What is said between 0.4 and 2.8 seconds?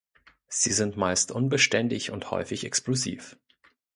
Sie sind meist unbeständig und häufig